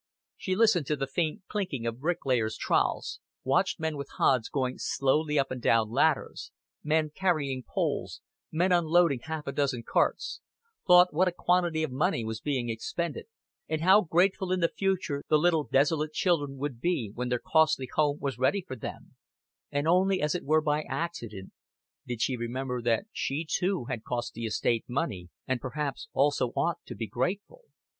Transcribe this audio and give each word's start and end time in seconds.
She 0.35 0.55
listened 0.55 0.87
to 0.87 0.95
the 0.95 1.05
faint 1.05 1.43
clinking 1.47 1.85
of 1.85 1.99
bricklayers' 1.99 2.57
trowels, 2.57 3.19
watched 3.43 3.79
men 3.79 3.95
with 3.97 4.09
hods 4.17 4.49
going 4.49 4.79
slowly 4.79 5.37
up 5.37 5.51
and 5.51 5.61
down 5.61 5.91
ladders, 5.91 6.51
men 6.83 7.11
carrying 7.13 7.61
poles, 7.61 8.19
men 8.51 8.71
unloading 8.71 9.19
half 9.25 9.45
a 9.45 9.51
dozen 9.51 9.83
carts; 9.87 10.41
thought 10.87 11.13
what 11.13 11.27
a 11.27 11.31
quantity 11.31 11.83
of 11.83 11.91
money 11.91 12.25
was 12.25 12.41
being 12.41 12.67
expended, 12.67 13.27
and 13.69 13.81
how 13.81 14.01
grateful 14.01 14.51
in 14.51 14.59
the 14.59 14.73
future 14.75 15.21
the 15.27 15.37
little 15.37 15.65
desolate 15.65 16.13
children 16.13 16.57
would 16.57 16.81
be 16.81 17.11
when 17.13 17.29
their 17.29 17.37
costly 17.37 17.87
home 17.95 18.17
was 18.19 18.39
ready 18.39 18.63
for 18.67 18.75
them; 18.75 19.15
and 19.71 19.87
only 19.87 20.19
as 20.19 20.33
it 20.33 20.43
were 20.43 20.61
by 20.61 20.81
accident 20.89 21.51
did 22.07 22.23
she 22.23 22.35
remember 22.35 22.81
that 22.81 23.05
she 23.11 23.45
too 23.47 23.85
had 23.85 24.03
cost 24.03 24.33
the 24.33 24.45
estate 24.47 24.83
money, 24.87 25.29
and 25.47 25.61
perhaps 25.61 26.07
also 26.11 26.47
ought 26.55 26.79
to 26.87 26.95
be 26.95 27.05
grateful. 27.05 27.65